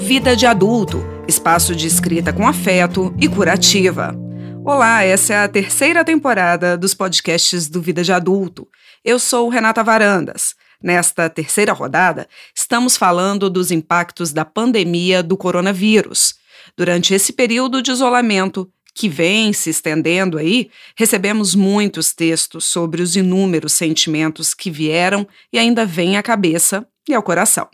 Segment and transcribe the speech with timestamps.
[0.00, 4.16] Vida de Adulto, espaço de escrita com afeto e curativa.
[4.64, 8.66] Olá, essa é a terceira temporada dos podcasts do Vida de Adulto.
[9.04, 10.54] Eu sou Renata Varandas.
[10.82, 12.26] Nesta terceira rodada,
[12.56, 16.34] estamos falando dos impactos da pandemia do coronavírus.
[16.76, 23.16] Durante esse período de isolamento, que vem se estendendo aí, recebemos muitos textos sobre os
[23.16, 27.68] inúmeros sentimentos que vieram e ainda vêm à cabeça e ao coração.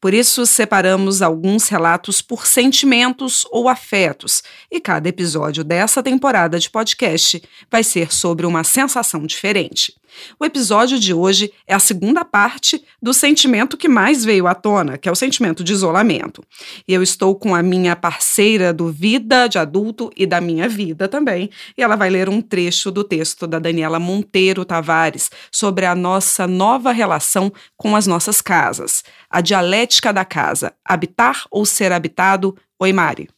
[0.00, 6.70] Por isso, separamos alguns relatos por sentimentos ou afetos, e cada episódio dessa temporada de
[6.70, 9.94] podcast vai ser sobre uma sensação diferente.
[10.38, 14.96] O episódio de hoje é a segunda parte do sentimento que mais veio à tona,
[14.96, 16.42] que é o sentimento de isolamento.
[16.86, 21.08] E eu estou com a minha parceira do Vida de Adulto e da Minha Vida
[21.08, 25.94] também, e ela vai ler um trecho do texto da Daniela Monteiro Tavares sobre a
[25.94, 29.02] nossa nova relação com as nossas casas,
[29.34, 32.56] a dialética da casa, habitar ou ser habitado.
[32.78, 33.28] Oi, Mari.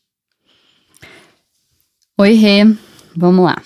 [2.18, 2.64] Oi, Rê.
[3.16, 3.62] Vamos lá.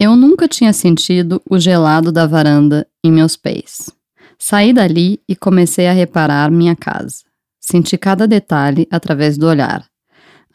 [0.00, 3.92] Eu nunca tinha sentido o gelado da varanda em meus pés.
[4.36, 7.22] Saí dali e comecei a reparar minha casa.
[7.60, 9.86] Senti cada detalhe através do olhar.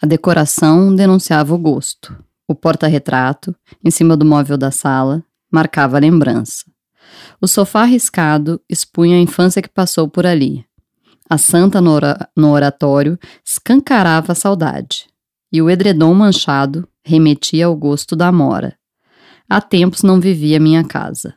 [0.02, 2.22] A decoração denunciava o gosto.
[2.50, 6.66] O porta-retrato, em cima do móvel da sala, marcava a lembrança.
[7.42, 10.66] O sofá riscado expunha a infância que passou por ali.
[11.30, 12.00] A santa no,
[12.36, 15.08] no oratório escancarava a saudade.
[15.52, 18.78] E o edredom manchado remetia ao gosto da mora.
[19.50, 21.36] Há tempos não vivia minha casa.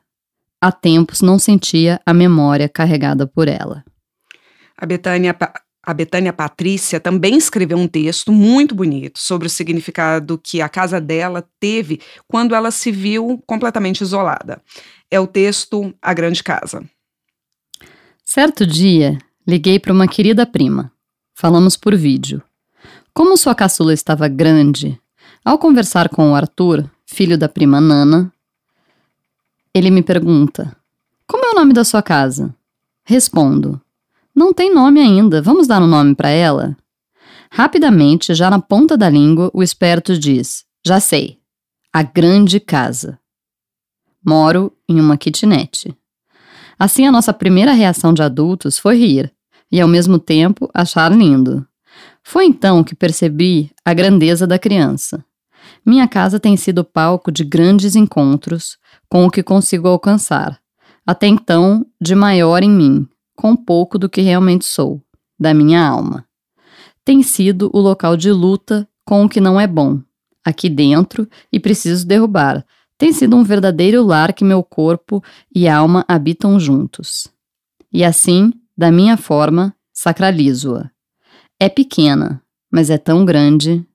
[0.61, 3.85] Há tempos não sentia a memória carregada por ela.
[4.77, 5.37] A Betânia,
[5.87, 11.01] a Betânia Patrícia também escreveu um texto muito bonito sobre o significado que a casa
[11.01, 14.61] dela teve quando ela se viu completamente isolada.
[15.09, 16.85] É o texto A Grande Casa.
[18.25, 20.91] Certo dia, liguei para uma querida prima.
[21.33, 22.43] Falamos por vídeo.
[23.15, 25.01] Como sua caçula estava grande,
[25.45, 28.33] ao conversar com o Arthur, filho da prima Nana,
[29.73, 30.77] ele me pergunta:
[31.29, 32.53] Como é o nome da sua casa?
[33.05, 33.81] Respondo:
[34.37, 36.77] Não tem nome ainda, vamos dar um nome para ela?
[37.51, 41.39] Rapidamente, já na ponta da língua, o esperto diz: Já sei,
[41.91, 43.19] a grande casa.
[44.23, 45.97] Moro em uma kitnet.
[46.79, 49.33] Assim, a nossa primeira reação de adultos foi rir
[49.73, 51.67] e, ao mesmo tempo, achar lindo.
[52.23, 55.25] Foi então que percebi a grandeza da criança.
[55.85, 58.77] Minha casa tem sido palco de grandes encontros
[59.09, 60.61] com o que consigo alcançar,
[61.07, 65.03] até então de maior em mim, com pouco do que realmente sou,
[65.39, 66.27] da minha alma.
[67.05, 70.01] Tem sido o local de luta com o que não é bom,
[70.45, 72.65] aqui dentro e preciso derrubar.
[72.99, 75.23] Tem sido um verdadeiro lar que meu corpo
[75.55, 77.29] e alma habitam juntos.
[77.93, 80.91] E assim, da minha forma, sacralizo-a.
[81.61, 82.43] É pequena,
[82.73, 83.87] mas é tão grande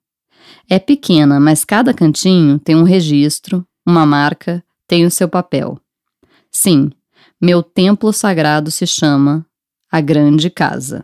[0.69, 5.77] é pequena, mas cada cantinho tem um registro, uma marca, tem o seu papel.
[6.49, 6.91] Sim,
[7.41, 9.45] meu templo sagrado se chama
[9.91, 11.03] a Grande Casa.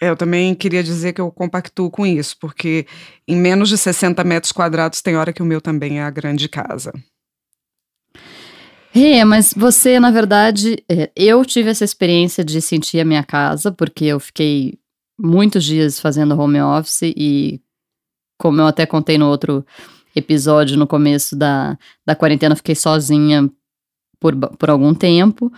[0.00, 2.86] Eu também queria dizer que eu compactuo com isso, porque
[3.26, 6.48] em menos de 60 metros quadrados tem hora que o meu também é a grande
[6.48, 6.92] casa.
[8.94, 13.72] É, mas você, na verdade, é, eu tive essa experiência de sentir a minha casa,
[13.72, 14.78] porque eu fiquei
[15.18, 17.60] muitos dias fazendo home office e
[18.38, 19.66] como eu até contei no outro
[20.14, 21.76] episódio, no começo da,
[22.06, 23.50] da quarentena, fiquei sozinha
[24.20, 25.52] por, por algum tempo.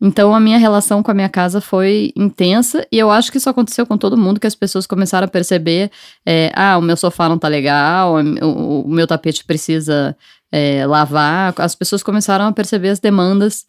[0.00, 3.50] Então a minha relação com a minha casa foi intensa e eu acho que isso
[3.50, 5.90] aconteceu com todo mundo, que as pessoas começaram a perceber,
[6.24, 10.16] é, ah, o meu sofá não tá legal, o, o meu tapete precisa
[10.52, 11.52] é, lavar.
[11.58, 13.66] As pessoas começaram a perceber as demandas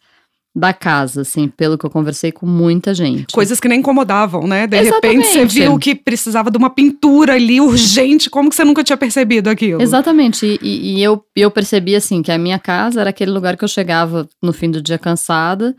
[0.54, 3.32] da casa, assim, pelo que eu conversei com muita gente.
[3.32, 4.66] Coisas que nem incomodavam, né?
[4.66, 5.26] De Exatamente.
[5.26, 8.96] repente você viu que precisava de uma pintura ali urgente, como que você nunca tinha
[8.96, 9.80] percebido aquilo?
[9.80, 13.62] Exatamente, e, e eu, eu percebi, assim, que a minha casa era aquele lugar que
[13.64, 15.76] eu chegava no fim do dia cansada,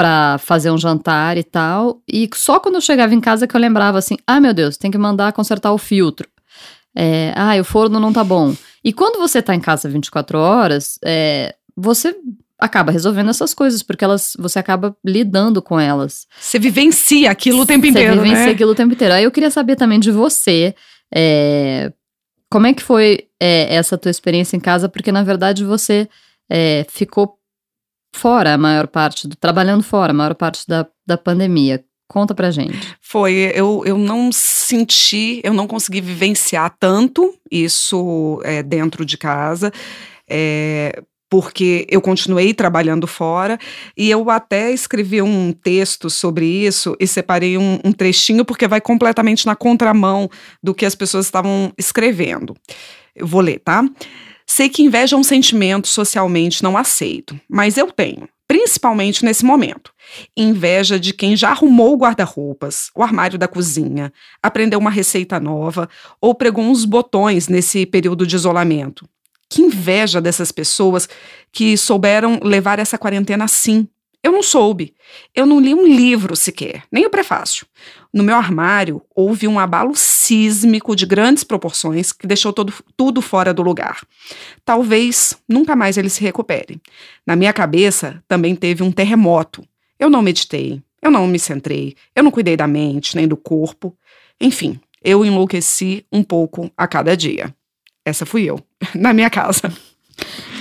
[0.00, 2.00] para fazer um jantar e tal.
[2.08, 4.90] E só quando eu chegava em casa que eu lembrava assim: ah, meu Deus, tem
[4.90, 6.26] que mandar consertar o filtro.
[6.96, 8.54] É, ah, o forno não tá bom.
[8.82, 12.16] E quando você tá em casa 24 horas, é, você
[12.60, 16.26] acaba resolvendo essas coisas, porque elas você acaba lidando com elas.
[16.38, 18.52] Você vivencia aquilo o tempo inteiro, Você vivencia né?
[18.52, 19.14] aquilo o tempo inteiro.
[19.14, 20.74] Aí eu queria saber também de você,
[21.12, 21.92] é,
[22.50, 26.08] como é que foi é, essa tua experiência em casa, porque na verdade você
[26.50, 27.38] é, ficou
[28.14, 31.84] fora a maior parte, do, trabalhando fora a maior parte da, da pandemia.
[32.08, 32.96] Conta pra gente.
[33.00, 39.72] Foi, eu, eu não senti, eu não consegui vivenciar tanto isso é, dentro de casa.
[40.28, 43.56] É, porque eu continuei trabalhando fora
[43.96, 48.80] e eu até escrevi um texto sobre isso e separei um, um, trechinho porque vai
[48.80, 50.28] completamente na contramão
[50.60, 52.56] do que as pessoas estavam escrevendo.
[53.14, 53.84] Eu vou ler, tá?
[54.44, 59.92] Sei que inveja é um sentimento socialmente não aceito, mas eu tenho, principalmente nesse momento.
[60.36, 64.12] Inveja de quem já arrumou guarda-roupas, o armário da cozinha,
[64.42, 65.88] aprendeu uma receita nova
[66.20, 69.08] ou pregou uns botões nesse período de isolamento.
[69.50, 71.08] Que inveja dessas pessoas
[71.52, 73.86] que souberam levar essa quarentena assim.
[74.22, 74.94] Eu não soube.
[75.34, 77.66] Eu não li um livro sequer, nem o prefácio.
[78.12, 83.54] No meu armário houve um abalo sísmico de grandes proporções que deixou todo, tudo fora
[83.54, 84.00] do lugar.
[84.64, 86.80] Talvez nunca mais ele se recupere.
[87.26, 89.66] Na minha cabeça também teve um terremoto.
[89.98, 93.96] Eu não meditei, eu não me centrei, eu não cuidei da mente nem do corpo.
[94.38, 97.54] Enfim, eu enlouqueci um pouco a cada dia.
[98.04, 98.58] Essa fui eu,
[98.94, 99.72] na minha casa.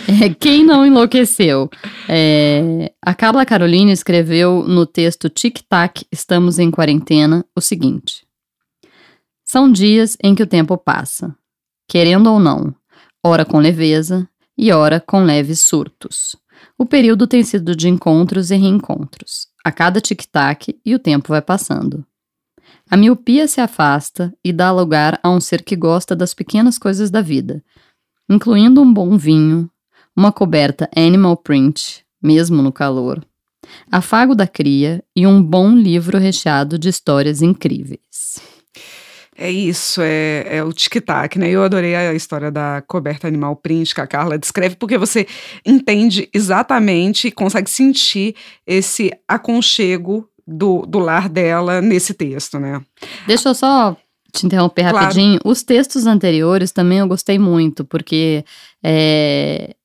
[0.39, 1.69] Quem não enlouqueceu?
[2.07, 8.25] É, a Carla Carolina escreveu no texto Tic Tac, Estamos em Quarentena, o seguinte:
[9.45, 11.36] São dias em que o tempo passa,
[11.88, 12.74] querendo ou não,
[13.24, 14.27] ora com leveza
[14.57, 16.35] e ora com leves surtos.
[16.77, 21.42] O período tem sido de encontros e reencontros, a cada tic-tac e o tempo vai
[21.42, 22.06] passando.
[22.89, 27.12] A miopia se afasta e dá lugar a um ser que gosta das pequenas coisas
[27.12, 27.63] da vida,
[28.30, 29.69] incluindo um bom vinho,
[30.16, 33.24] uma coberta animal print, mesmo no calor,
[33.92, 38.39] afago da cria e um bom livro recheado de histórias incríveis.
[39.42, 41.50] É isso, é, é o tic-tac, né?
[41.50, 45.25] Eu adorei a história da coberta animal print que a Carla descreve, porque você
[45.66, 48.36] entende exatamente e consegue sentir
[48.68, 52.81] esse aconchego do, do lar dela nesse texto, né?
[53.28, 53.96] Deixa eu só
[54.34, 54.98] te interromper claro.
[54.98, 55.40] rapidinho.
[55.46, 58.44] Os textos anteriores também eu gostei muito, porque
[58.84, 59.75] é,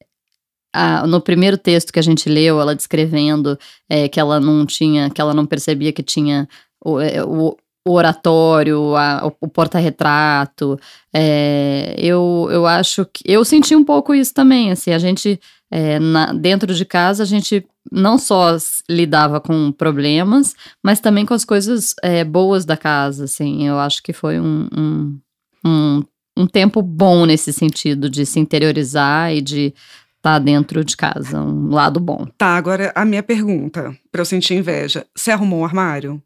[0.72, 3.58] a, no primeiro texto que a gente leu, ela descrevendo
[3.88, 6.49] é, que ela não tinha, que ela não percebia que tinha
[6.84, 10.78] o, é, o, o oratório, a, o, porta-retrato.
[11.12, 13.22] É, eu, eu acho que.
[13.26, 15.38] Eu senti um pouco isso também, assim, a gente.
[15.70, 18.56] É, na, dentro de casa, a gente não só
[18.88, 23.66] lidava com problemas, mas também com as coisas é, boas da casa, assim.
[23.66, 25.19] Eu acho que foi um, um,
[25.66, 26.02] um,
[26.36, 29.75] um tempo bom nesse sentido, de se interiorizar e de
[30.22, 32.26] tá dentro de casa, um lado bom.
[32.38, 35.04] Tá, agora a minha pergunta, para eu sentir inveja.
[35.14, 36.22] Você arrumou um armário?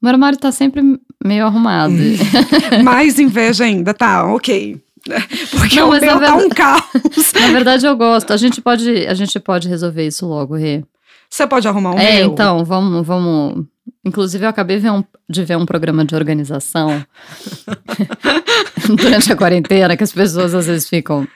[0.00, 0.82] Meu armário tá sempre
[1.24, 1.94] meio arrumado.
[2.84, 4.80] Mais inveja ainda, tá, ok.
[5.50, 7.32] Porque não, o meu tá verdade, um caos.
[7.40, 8.32] Na verdade, eu gosto.
[8.32, 10.84] A gente pode, a gente pode resolver isso logo, Rê.
[11.30, 12.26] Você pode arrumar um É, meu?
[12.32, 13.64] então, vamos, vamos.
[14.04, 17.04] Inclusive, eu acabei de ver um, de ver um programa de organização
[18.96, 21.26] durante a quarentena, que as pessoas às vezes ficam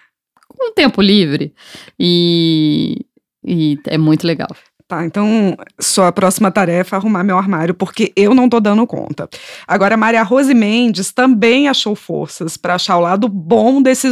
[0.48, 1.52] com tempo livre.
[1.98, 3.04] E,
[3.44, 4.48] e é muito legal.
[4.90, 9.30] Tá, então sua próxima tarefa é arrumar meu armário, porque eu não tô dando conta.
[9.64, 14.08] Agora, Maria Rose Mendes também achou forças para achar o lado bom desse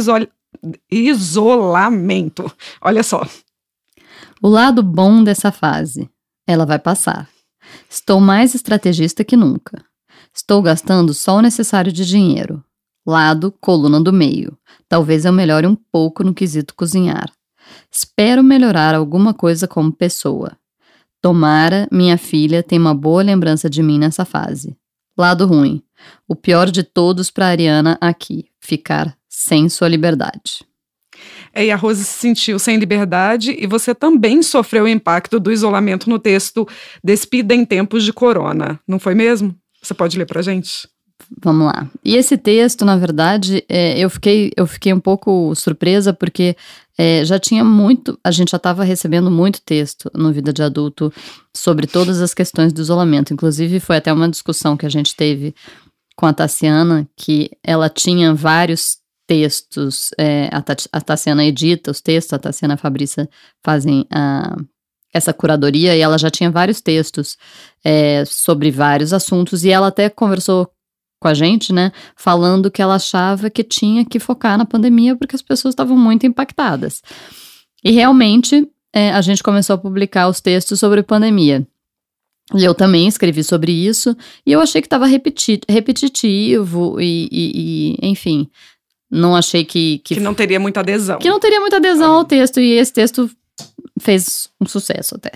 [0.89, 2.49] isolamento.
[2.79, 3.27] Olha só.
[4.41, 6.09] O lado bom dessa fase.
[6.47, 7.27] Ela vai passar.
[7.89, 9.83] Estou mais estrategista que nunca.
[10.33, 12.63] Estou gastando só o necessário de dinheiro.
[13.05, 14.57] Lado, coluna do meio.
[14.87, 17.29] Talvez eu melhore um pouco no quesito cozinhar.
[17.91, 20.57] Espero melhorar alguma coisa como pessoa.
[21.21, 24.75] Tomara minha filha tenha uma boa lembrança de mim nessa fase.
[25.17, 25.83] Lado ruim.
[26.27, 30.65] O pior de todos para Ariana aqui: ficar sem sua liberdade.
[31.53, 35.51] É, e a Rose se sentiu sem liberdade e você também sofreu o impacto do
[35.51, 36.67] isolamento no texto
[37.03, 39.53] Despida em Tempos de Corona, não foi mesmo?
[39.81, 40.87] Você pode ler pra gente?
[41.41, 41.89] Vamos lá.
[42.03, 46.55] E esse texto, na verdade, é, eu, fiquei, eu fiquei um pouco surpresa porque
[46.97, 51.13] é, já tinha muito, a gente já estava recebendo muito texto no Vida de Adulto
[51.55, 53.33] sobre todas as questões do isolamento.
[53.33, 55.53] Inclusive, foi até uma discussão que a gente teve
[56.15, 62.39] com a Tassiana, que ela tinha vários textos, é, a, Tassiana edita os textos, a
[62.39, 63.29] Tassiana e a Fabrícia
[63.63, 64.57] fazem a,
[65.13, 67.37] essa curadoria, e ela já tinha vários textos
[67.85, 70.69] é, sobre vários assuntos, e ela até conversou
[71.19, 75.35] com a gente, né, falando que ela achava que tinha que focar na pandemia porque
[75.35, 77.01] as pessoas estavam muito impactadas.
[77.83, 81.67] E realmente é, a gente começou a publicar os textos sobre pandemia.
[82.55, 87.51] E eu também escrevi sobre isso, e eu achei que estava repeti repetitivo e, e,
[88.01, 88.49] e, enfim,
[89.09, 90.15] não achei que, que.
[90.15, 91.19] Que não teria muita adesão.
[91.19, 92.17] Que não teria muita adesão ah.
[92.17, 93.29] ao texto, e esse texto
[93.99, 95.31] fez um sucesso até.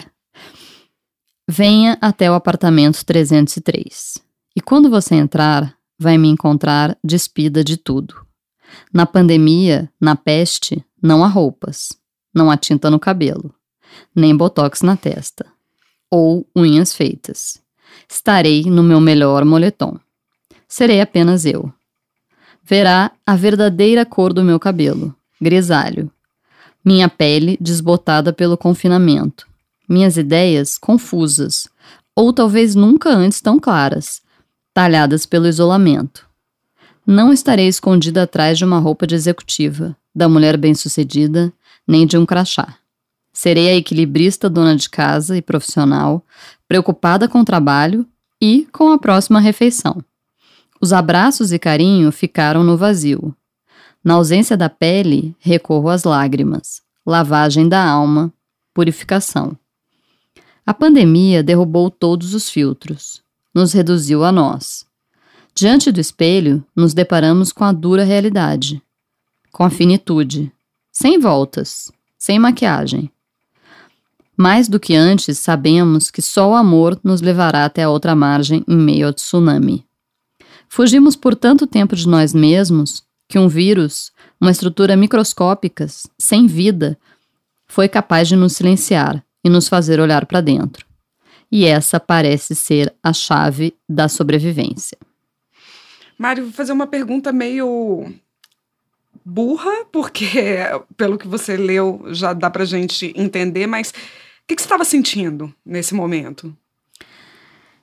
[1.48, 4.23] Venha até o apartamento 303.
[4.56, 8.26] E quando você entrar, vai me encontrar despida de tudo.
[8.94, 11.90] Na pandemia, na peste, não há roupas.
[12.34, 13.54] não há tinta no cabelo,
[14.16, 15.46] nem botox na testa,
[16.10, 17.62] ou unhas feitas.
[18.10, 20.00] Estarei no meu melhor moletom.
[20.68, 21.72] Serei apenas eu.
[22.64, 26.12] Verá a verdadeira cor do meu cabelo, grisalho.
[26.84, 29.48] Minha pele desbotada pelo confinamento.
[29.88, 31.68] Minhas ideias confusas,
[32.16, 34.23] ou talvez nunca antes tão claras,
[34.74, 36.28] talhadas pelo isolamento.
[37.06, 41.52] Não estarei escondida atrás de uma roupa de executiva, da mulher bem-sucedida,
[41.88, 42.78] nem de um crachá.
[43.32, 46.26] Serei a equilibrista dona de casa e profissional,
[46.68, 48.08] preocupada com o trabalho
[48.42, 50.04] e com a próxima refeição.
[50.80, 53.36] Os abraços e carinho ficaram no vazio.
[54.04, 58.34] Na ausência da pele, recorro às lágrimas, lavagem da alma,
[58.74, 59.58] purificação.
[60.66, 63.23] A pandemia derrubou todos os filtros,
[63.54, 64.86] nos reduziu a nós.
[65.56, 68.82] Diante do espelho, nos deparamos com a dura realidade,
[69.52, 70.52] com a finitude,
[70.92, 73.12] sem voltas, sem maquiagem.
[74.36, 78.64] Mais do que antes, sabemos que só o amor nos levará até a outra margem
[78.68, 79.86] em meio ao tsunami.
[80.68, 85.86] Fugimos por tanto tempo de nós mesmos que um vírus, uma estrutura microscópica,
[86.18, 86.98] sem vida,
[87.68, 90.86] foi capaz de nos silenciar e nos fazer olhar para dentro.
[91.56, 94.98] E essa parece ser a chave da sobrevivência.
[96.18, 98.12] Mário, vou fazer uma pergunta meio
[99.24, 100.26] burra, porque
[100.98, 103.94] pelo que você leu já dá para gente entender, mas o
[104.48, 106.58] que, que você estava sentindo nesse momento?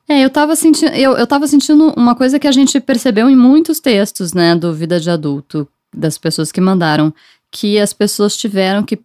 [0.09, 3.37] É, eu estava sentindo, eu, eu tava sentindo uma coisa que a gente percebeu em
[3.37, 7.15] muitos textos, né, do Vida de Adulto, das pessoas que mandaram,
[7.53, 8.99] que as pessoas tiveram que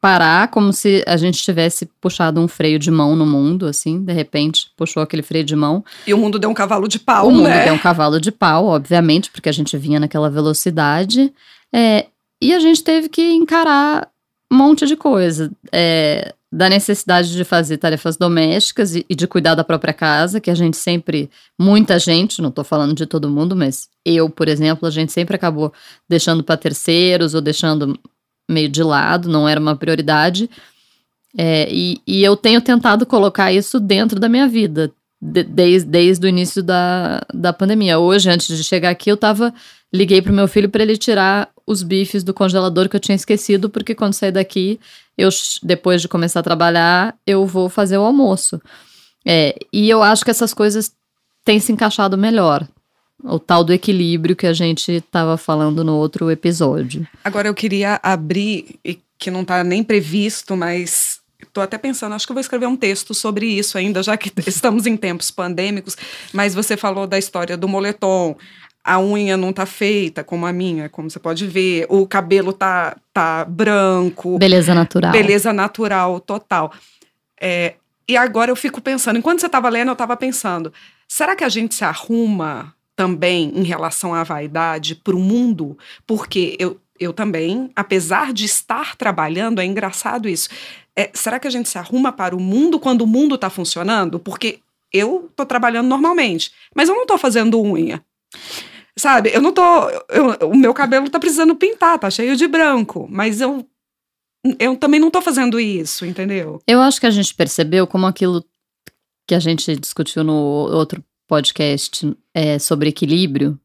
[0.00, 4.12] parar como se a gente tivesse puxado um freio de mão no mundo, assim, de
[4.12, 5.84] repente puxou aquele freio de mão.
[6.06, 7.36] E o mundo deu um cavalo de pau, o né?
[7.36, 11.32] O mundo deu um cavalo de pau, obviamente, porque a gente vinha naquela velocidade.
[11.72, 12.06] É,
[12.40, 14.08] e a gente teve que encarar
[14.50, 15.50] um monte de coisa.
[15.70, 20.50] É, da necessidade de fazer tarefas domésticas e, e, de cuidar da própria casa, que
[20.50, 24.88] a gente sempre, muita gente, não estou falando de todo mundo, mas eu, por exemplo,
[24.88, 25.72] a gente sempre acabou
[26.08, 27.96] deixando para terceiros ou deixando
[28.50, 30.50] meio de lado, não era uma prioridade.
[31.36, 36.26] É, e, e, eu tenho tentado colocar isso dentro da minha vida, de, desde, desde
[36.26, 37.98] o início da, da pandemia.
[37.98, 39.54] Hoje, antes de chegar aqui, eu tava.
[39.92, 43.68] Liguei pro meu filho para ele tirar os bifes do congelador que eu tinha esquecido,
[43.68, 44.78] porque quando sair daqui,
[45.18, 45.28] eu
[45.62, 48.60] depois de começar a trabalhar, eu vou fazer o almoço.
[49.26, 50.92] É, e eu acho que essas coisas
[51.44, 52.66] têm se encaixado melhor.
[53.22, 57.06] O tal do equilíbrio que a gente estava falando no outro episódio.
[57.24, 58.78] Agora eu queria abrir,
[59.18, 62.76] que não está nem previsto, mas estou até pensando, acho que eu vou escrever um
[62.76, 65.96] texto sobre isso ainda, já que estamos em tempos pandêmicos.
[66.32, 68.36] Mas você falou da história do moletom
[68.82, 72.96] a unha não tá feita como a minha, como você pode ver, o cabelo tá,
[73.12, 74.38] tá branco.
[74.38, 75.12] Beleza natural.
[75.12, 76.72] Beleza natural, total.
[77.38, 77.74] É,
[78.08, 80.72] e agora eu fico pensando, enquanto você estava lendo, eu estava pensando,
[81.06, 85.78] será que a gente se arruma também em relação à vaidade para o mundo?
[86.06, 90.50] Porque eu, eu também, apesar de estar trabalhando, é engraçado isso.
[90.94, 94.20] É, será que a gente se arruma para o mundo quando o mundo está funcionando?
[94.20, 94.58] Porque
[94.92, 98.04] eu estou trabalhando normalmente, mas eu não estou fazendo unha.
[98.98, 99.62] Sabe, eu não tô.
[100.10, 103.66] Eu, o meu cabelo tá precisando pintar, tá cheio de branco, mas eu.
[104.58, 106.60] Eu também não tô fazendo isso, entendeu?
[106.66, 108.44] Eu acho que a gente percebeu como aquilo
[109.26, 113.56] que a gente discutiu no outro podcast é, sobre equilíbrio,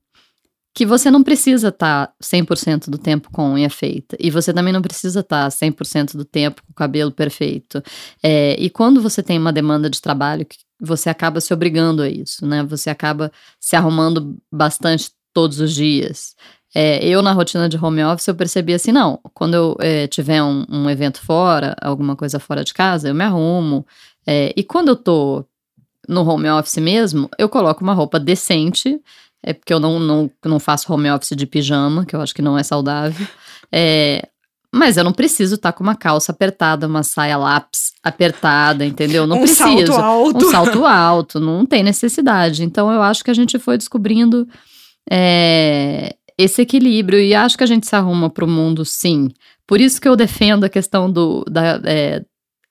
[0.71, 4.15] que você não precisa estar tá 100% do tempo com unha feita.
[4.19, 7.81] E você também não precisa estar tá 100% do tempo com o cabelo perfeito.
[8.21, 10.45] É, e quando você tem uma demanda de trabalho,
[10.79, 12.61] você acaba se obrigando a isso, né?
[12.63, 16.35] Você acaba se arrumando bastante todos os dias.
[16.75, 20.43] É, eu, na rotina de home office, eu percebi assim: não, quando eu é, tiver
[20.43, 23.87] um, um, evento fora, alguma coisa fora de casa, eu me arrumo.
[24.27, 25.45] É, e quando eu tô
[26.07, 28.99] no home office mesmo, eu coloco uma roupa decente
[29.47, 32.41] é porque eu não, não, não faço home office de pijama, que eu acho que
[32.41, 33.27] não é saudável.
[33.71, 34.27] É,
[34.73, 39.27] mas eu não preciso estar tá com uma calça apertada, uma saia lápis apertada, entendeu?
[39.27, 39.93] Não um preciso.
[39.93, 40.47] Salto alto.
[40.47, 42.63] Um salto alto, não tem necessidade.
[42.63, 44.47] Então eu acho que a gente foi descobrindo
[45.09, 49.29] é, esse equilíbrio e acho que a gente se arruma para o mundo sim.
[49.67, 52.23] Por isso que eu defendo a questão do, da é,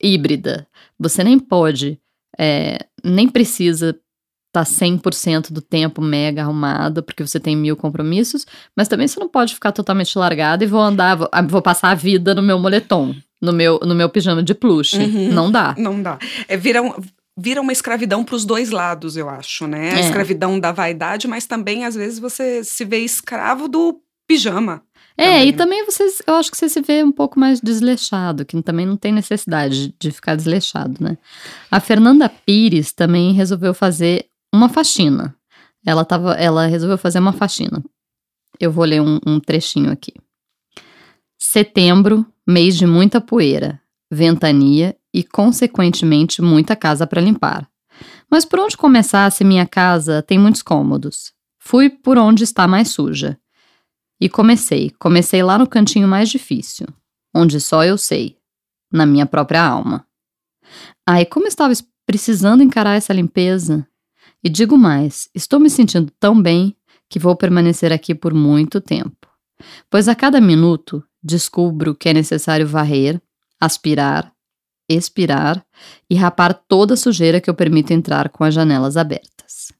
[0.02, 0.66] híbrida.
[0.98, 1.98] Você nem pode,
[2.38, 3.96] é, nem precisa
[4.54, 8.46] tá 100% do tempo mega arrumada, porque você tem mil compromissos,
[8.76, 11.90] mas também você não pode ficar totalmente largada e vou andar, vou, ah, vou passar
[11.90, 14.94] a vida no meu moletom, no meu, no meu pijama de plush.
[14.94, 15.32] Uhum.
[15.32, 15.74] Não dá.
[15.76, 16.20] Não dá.
[16.46, 16.92] É, vira, um,
[17.36, 19.92] vira uma escravidão para os dois lados, eu acho, né?
[19.92, 20.00] A é.
[20.00, 24.82] escravidão da vaidade, mas também, às vezes, você se vê escravo do pijama.
[25.16, 25.48] É, também.
[25.48, 28.84] e também vocês, eu acho que você se vê um pouco mais desleixado, que também
[28.84, 31.16] não tem necessidade de, ficar desleixado, né?
[31.70, 35.34] A Fernanda Pires também resolveu fazer uma faxina.
[35.86, 37.82] Ela, tava, ela resolveu fazer uma faxina.
[38.58, 40.12] Eu vou ler um, um trechinho aqui.
[41.38, 43.80] Setembro, mês de muita poeira,
[44.10, 47.68] ventania e, consequentemente, muita casa para limpar.
[48.30, 51.32] Mas por onde começar se minha casa tem muitos cômodos?
[51.58, 53.38] Fui por onde está mais suja.
[54.20, 56.86] E comecei, comecei lá no cantinho mais difícil,
[57.34, 58.36] onde só eu sei,
[58.92, 60.06] na minha própria alma.
[61.06, 63.86] Ai, como estava es- precisando encarar essa limpeza.
[64.42, 66.76] E digo mais, estou me sentindo tão bem
[67.08, 69.26] que vou permanecer aqui por muito tempo.
[69.90, 73.20] Pois a cada minuto descubro que é necessário varrer,
[73.60, 74.32] aspirar,
[74.88, 75.64] expirar
[76.10, 79.72] e rapar toda a sujeira que eu permito entrar com as janelas abertas.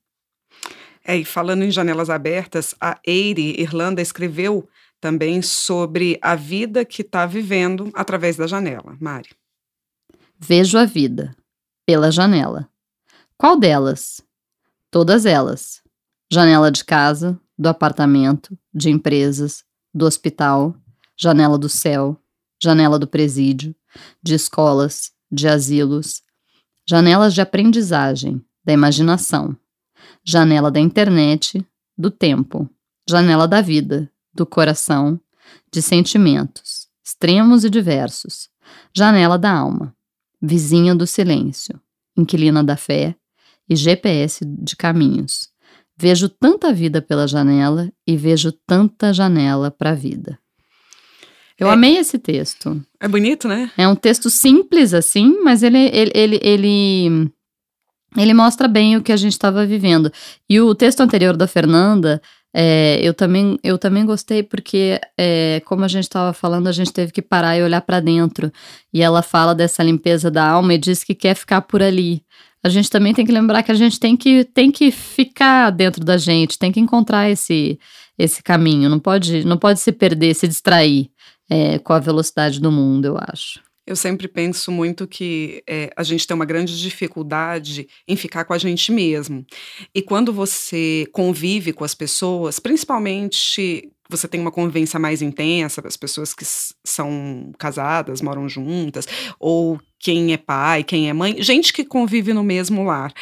[1.05, 4.67] É, e falando em janelas abertas, a Eire Irlanda escreveu
[5.01, 8.97] também sobre a vida que está vivendo através da janela.
[8.99, 9.29] Mari.
[10.39, 11.37] Vejo a vida
[11.87, 12.71] pela janela.
[13.37, 14.23] Qual delas?
[14.91, 15.83] Todas elas.
[16.33, 20.75] Janela de casa, do apartamento, de empresas, do hospital,
[21.17, 22.19] janela do céu,
[22.63, 23.75] janela do presídio,
[24.23, 26.23] de escolas, de asilos,
[26.89, 29.57] janelas de aprendizagem, da imaginação,
[30.25, 31.65] janela da internet,
[31.97, 32.69] do tempo,
[33.09, 35.21] janela da vida, do coração,
[35.73, 38.49] de sentimentos, extremos e diversos,
[38.95, 39.95] janela da alma,
[40.41, 41.79] vizinha do silêncio,
[42.17, 43.15] inquilina da fé
[43.69, 45.49] e GPS de caminhos.
[45.97, 50.39] Vejo tanta vida pela janela e vejo tanta janela para a vida.
[51.59, 51.73] Eu É.
[51.73, 52.85] amei esse texto.
[52.99, 53.71] É bonito, né?
[53.77, 57.33] É um texto simples assim, mas ele, ele, ele, ele,
[58.17, 60.13] ele mostra bem o que a gente estava vivendo.
[60.49, 62.21] E o texto anterior da Fernanda,
[62.57, 66.93] é, eu, também, eu também gostei porque, é, como a gente estava falando, a gente
[66.93, 68.53] teve que parar e olhar para dentro.
[68.93, 72.23] E ela fala dessa limpeza da alma e diz que quer ficar por ali.
[72.63, 76.05] A gente também tem que lembrar que a gente tem que, tem que ficar dentro
[76.05, 77.79] da gente, tem que encontrar esse,
[78.17, 78.89] esse caminho.
[78.89, 81.11] Não pode, não pode se perder, se distrair
[81.51, 83.61] é, com a velocidade do mundo, eu acho.
[83.87, 88.55] Eu sempre penso muito que é, a gente tem uma grande dificuldade em ficar com
[88.55, 89.45] a gente mesmo.
[89.95, 95.97] E quando você convive com as pessoas, principalmente você tem uma convivência mais intensa, as
[95.97, 96.45] pessoas que
[96.85, 99.07] são casadas, moram juntas,
[99.39, 103.13] ou quem é pai, quem é mãe, gente que convive no mesmo lar.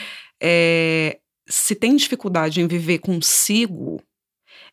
[0.42, 4.02] É, se tem dificuldade em viver consigo,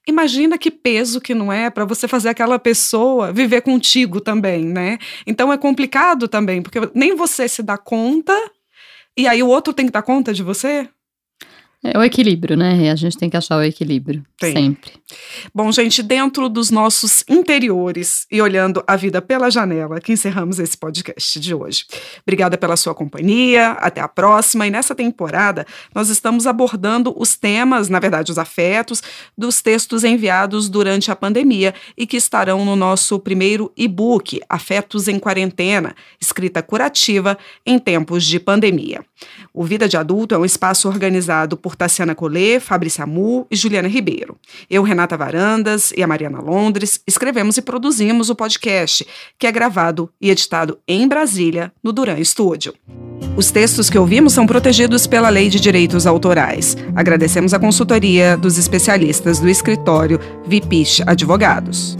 [0.07, 4.97] Imagina que peso que não é para você fazer aquela pessoa viver contigo também, né?
[5.27, 8.33] Então é complicado também, porque nem você se dá conta
[9.17, 10.89] e aí o outro tem que dar conta de você.
[11.81, 12.91] É o equilíbrio, né?
[12.91, 14.21] A gente tem que achar o equilíbrio.
[14.37, 14.53] Tem.
[14.53, 14.91] Sempre.
[15.55, 20.77] Bom, gente, dentro dos nossos interiores e olhando a vida pela janela, que encerramos esse
[20.77, 21.85] podcast de hoje.
[22.21, 24.67] Obrigada pela sua companhia, até a próxima.
[24.67, 25.65] E nessa temporada,
[25.95, 29.01] nós estamos abordando os temas, na verdade, os afetos,
[29.37, 35.17] dos textos enviados durante a pandemia e que estarão no nosso primeiro e-book, Afetos em
[35.17, 39.01] Quarentena, escrita curativa em tempos de pandemia.
[39.53, 43.87] O Vida de Adulto é um espaço organizado por Tassiana Collet, Fabrícia Amu e Juliana
[43.87, 44.37] Ribeiro.
[44.69, 49.05] Eu, Renata Varandas e a Mariana Londres escrevemos e produzimos o podcast,
[49.37, 52.73] que é gravado e editado em Brasília, no Duran Studio.
[53.35, 56.75] Os textos que ouvimos são protegidos pela Lei de Direitos Autorais.
[56.95, 61.97] Agradecemos a consultoria dos especialistas do escritório Vipich Advogados.